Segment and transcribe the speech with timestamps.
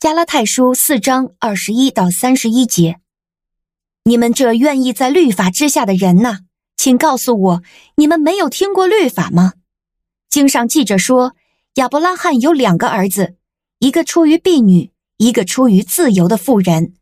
[0.00, 3.00] 加拉太书四章二十一到三十一节，
[4.04, 6.42] 你们这愿意在律法之下的人呐，
[6.76, 7.62] 请告诉我，
[7.96, 9.54] 你们没有听过律法吗？
[10.30, 11.34] 经上记着说，
[11.74, 13.34] 亚伯拉罕有两个儿子，
[13.80, 16.94] 一个出于婢女，一个出于自由的妇人。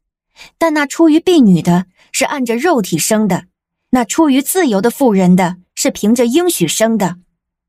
[0.56, 3.44] 但那出于婢女的是按着肉体生的，
[3.90, 7.18] 那出于自由的妇人的是凭着应许生的。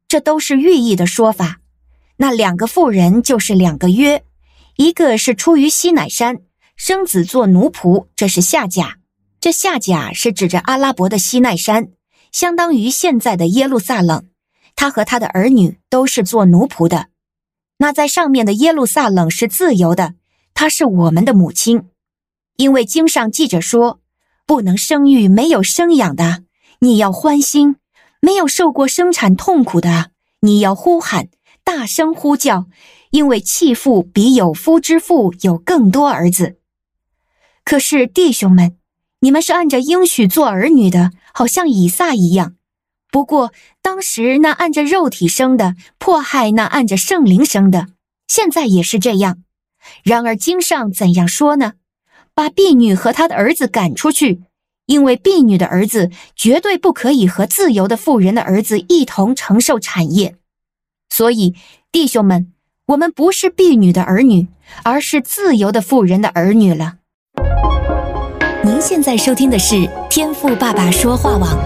[0.07, 1.59] 这都是寓意的说法。
[2.15, 4.23] 那两个妇人就是两个约。
[4.77, 6.37] 一个是出于西乃山，
[6.75, 8.97] 生子做奴仆，这是下甲。
[9.39, 11.89] 这下甲是指着阿拉伯的西奈山，
[12.31, 14.27] 相当于现在的耶路撒冷。
[14.75, 17.07] 他和他的儿女都是做奴仆的。
[17.77, 20.13] 那在上面的耶路撒冷是自由的，
[20.53, 21.89] 她是我们的母亲。
[22.57, 23.99] 因为经上记着说，
[24.45, 26.43] 不能生育没有生养的，
[26.81, 27.77] 你要欢欣；
[28.19, 31.29] 没有受过生产痛苦的，你要呼喊，
[31.63, 32.67] 大声呼叫。
[33.11, 36.57] 因为弃妇比有夫之妇有更多儿子。
[37.63, 38.77] 可是弟兄们，
[39.19, 42.55] 你们是按着应许做儿女的，好像以撒一样。
[43.11, 47.87] 不过当时那按着肉体生的迫害那按着圣灵生的，
[48.27, 49.43] 现在也是这样。
[50.03, 51.73] 然而经上怎样说呢？
[52.33, 54.41] 把婢女和她的儿子赶出去，
[54.85, 60.35] 因为婢女的儿子绝对不可以和自由的妇人的儿子一同承受产业。
[61.09, 61.55] 所以
[61.91, 62.53] 弟兄们。
[62.87, 64.47] 我们不是婢女的儿女，
[64.83, 66.93] 而是自由的妇人的儿女了。
[68.63, 71.59] 您现在收听的是天赋爸爸说话网。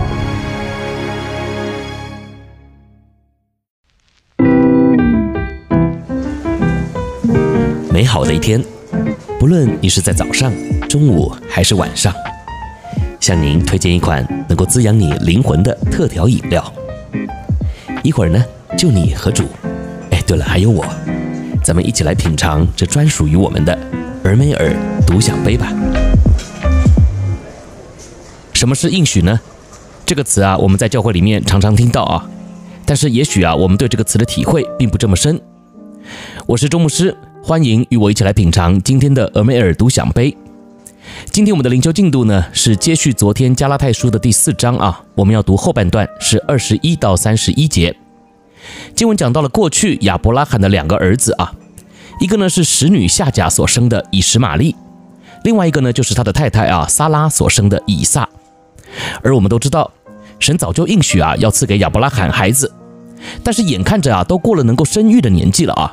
[7.94, 8.60] 美好的一天，
[9.40, 10.52] 不论你是在早上、
[10.90, 12.12] 中午还是晚上，
[13.20, 16.74] 向您推荐一款能够滋养你灵魂的特调饮料。
[18.02, 18.44] 一会儿呢，
[18.76, 19.44] 就你和主。
[20.10, 20.86] 哎对了，还有我，
[21.64, 23.78] 咱们一起来品尝这专属于我们的
[24.24, 24.74] 俄梅尔
[25.06, 25.72] 独享杯吧。
[28.54, 29.40] 什么是应许呢？
[30.06, 32.28] 这个词啊，我们在教会里面常常听到啊，
[32.86, 35.40] 但是也许啊，我们对这个词的体会并不这么深。
[36.48, 40.36] 我是周牧师，欢迎与我一起来品尝今天的俄梅尔独享杯。
[41.32, 47.96] 今天我们的灵修进度呢，是接续昨天加拉太书的第四章啊，我们要读后半段，是二十一到三十一节。
[48.96, 51.52] 经文讲到了过去亚伯拉罕的两个儿子啊，
[52.22, 54.76] 一个呢是使女夏甲所生的以实玛利，
[55.44, 58.30] 另外一个呢就是他的太太啊撒拉所生的以撒。
[59.24, 59.92] 而我们都知道，
[60.38, 62.72] 神早就应许啊要赐给亚伯拉罕孩子，
[63.44, 65.92] 但是眼看着啊都过了能够生育的年纪了啊，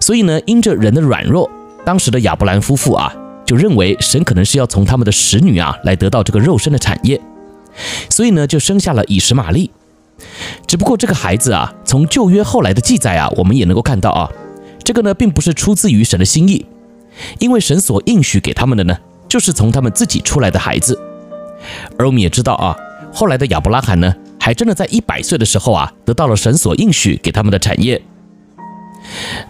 [0.00, 1.48] 所以呢因着人的软弱，
[1.86, 3.14] 当时的亚伯兰夫妇啊
[3.46, 7.20] 就认为神可能是要从他们的使女啊来得到这个肉身的产业，
[8.10, 9.70] 所以呢就生下了以实玛利。
[10.66, 14.28] 只不过这个孩子啊，从旧约后来的记载啊，我们也能够看到啊，
[14.84, 16.66] 这个呢并不是出自于神的心意，
[17.38, 18.96] 因为神所应许给他们的呢，
[19.28, 20.98] 就是从他们自己出来的孩子。
[21.98, 22.76] 而我们也知道啊，
[23.12, 28.02] 后来的亚伯拉罕呢，还真的在一百岁的时候啊，得到了神所应许给他们的产业。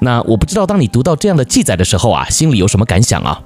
[0.01, 3.43] 那我不知道当你读到这样的记载的时候啊，心里有什么感想啊？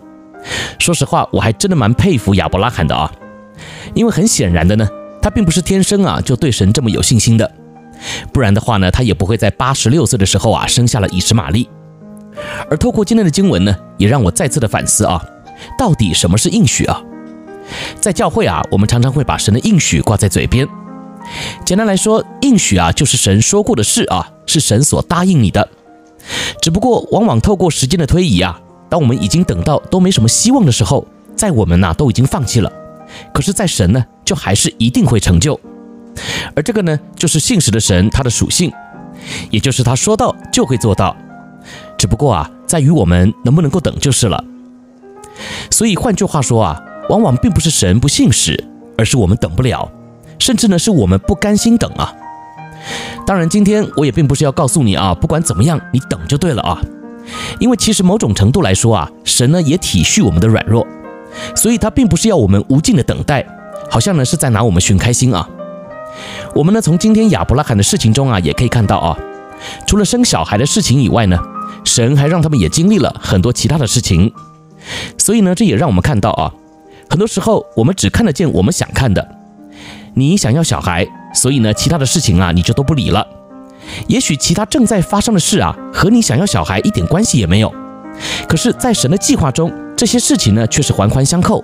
[0.79, 3.13] 说实话，我还真的蛮佩服亚伯拉罕的啊，
[3.95, 4.89] 因为很显然的呢。
[5.23, 7.51] 他并不是天生啊就对神这么有信心的，
[8.33, 11.69] 不然的话呢，他也不会在八十六岁的时候啊生下了以实玛利。
[12.71, 15.23] 而透过今天的经文呢，也让我再次的反思啊，
[15.79, 17.03] 到底什么是应许啊？
[18.01, 20.67] 在教会啊，我们常常会把神的应许挂在嘴边。
[21.65, 25.69] 简单来说，应许啊就是神说过的事啊，是神所答应你的。
[26.61, 32.71] 只不过往往透过时间的推移啊，当我们已经等到都没什么希望的时候，在我们呐都已经放弃了。
[33.33, 35.59] 可是，在神呢，就还是一定会成就，
[36.55, 38.73] 而这个呢，就是信实的神他的属性，
[39.51, 41.17] 也就是他说到就会做到，
[41.99, 44.43] 只不过啊，在于我们能不能够等就是了。
[45.71, 48.65] 所以换句话说啊，往往并不是神不信使，
[48.97, 49.91] 而是我们等不了，
[50.39, 52.13] 甚至呢，是我们不甘心等啊。
[53.27, 56.81] 当然，今天我也并不是要告诉你啊，不管怎么样，你等就对了啊，
[57.59, 60.87] 因为其实某种程度来说啊，神呢也体恤我们的软弱。
[61.55, 63.45] 所以，他并不是要我们无尽的等待，
[63.91, 65.47] 好像呢是在拿我们寻开心啊。
[66.55, 69.19] 我们呢从今天亚伯拉罕的事情中啊，也可以看到啊，
[69.87, 71.39] 除了生小孩的事情以外呢，
[71.87, 74.31] 神还让他们也经历了很多其他的事情。
[75.17, 76.53] 所以呢，这也让我们看到啊，
[77.09, 79.27] 很多时候我们只看得见我们想看的。
[80.15, 83.27] 你想要小孩，所以呢，其他的事情啊，你就都不理了。
[84.09, 87.73] 也许其他正在发生的事啊，和你想要小孩一点关系也没有。
[88.49, 91.63] 可是，在神的计划中，这些事情呢，却是环环相扣，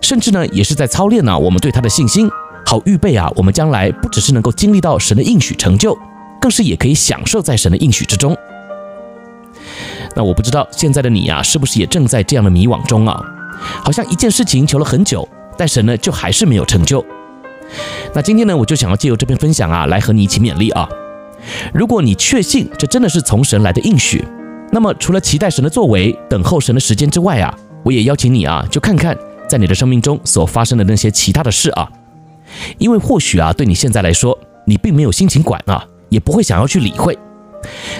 [0.00, 2.30] 甚至呢，也是在操练呢、我们对他的信心，
[2.64, 5.98] 好预备啊，我们将来不只是能够经历到神的应许成就，
[6.40, 8.36] 更是也可以享受在神的应许之中。
[10.14, 13.20] 那我不知道现在的你啊，是不是也正在这样的迷惘中啊？
[13.84, 15.26] 好像一件事情求了很久，
[15.56, 17.04] 但神呢，就还是没有成就。
[18.14, 20.88] 那今天呢，我就想要借由这篇分享啊，来和你一起勉励啊。
[21.72, 24.24] 如果你确信这真的是从神来的应许，
[24.70, 27.54] 那么除了期待神的作为、等候神的时间之外啊，
[27.84, 29.16] 我也邀请你啊，就看看
[29.48, 31.88] 在你的生命中所发生的那些其他的事啊。
[32.78, 37.16] 因为或许啊，对你现在来说，你并没有心情管啊，也不会想要去理会。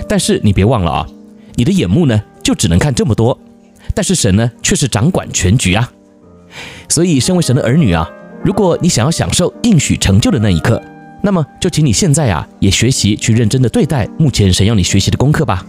[0.08, 1.06] 但是你别忘了啊，
[1.54, 3.38] 你的眼目呢，就只能看这么多，
[3.94, 5.92] 但是神呢，却是掌管全局啊。
[6.88, 8.08] 所以，身为神的儿女啊，
[8.44, 10.82] 如果你想要享受应许成就的那一刻，
[11.22, 15.64] 那么就请你现在啊，也学习去认真的对待目前神要你学习的功课吧。